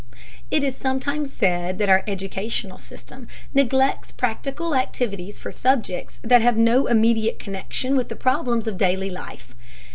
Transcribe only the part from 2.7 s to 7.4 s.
system neglects practical activities for subjects that have no immediate